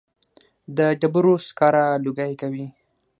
د 0.77 0.79
ډبرو 0.99 1.33
سکاره 1.47 1.85
لوګی 2.03 2.31
کوي 2.41 2.65